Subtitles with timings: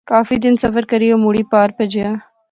[0.09, 2.09] کافی دن سفر کری او مڑی پار پجیا